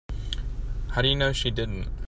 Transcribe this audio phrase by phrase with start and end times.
[0.93, 1.87] How do you know she didn't?